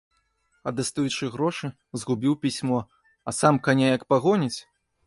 А 0.69 0.71
дастаючы 0.77 1.29
грошы, 1.35 1.71
згубіў 1.99 2.33
пісьмо, 2.47 2.79
а 3.27 3.39
сам 3.43 3.65
каня 3.71 3.87
як 3.97 4.09
пагоніць! 4.17 4.57